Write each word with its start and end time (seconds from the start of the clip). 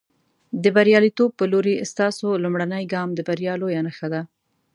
د 0.63 0.65
برياليتوب 0.75 1.31
په 1.39 1.45
لورې، 1.51 1.75
ستاسو 1.91 2.27
لومړنی 2.43 2.83
ګام 2.93 3.09
د 3.13 3.19
بریا 3.27 3.53
لویه 3.61 3.81
نښه 3.87 4.07
ده. 4.13 4.21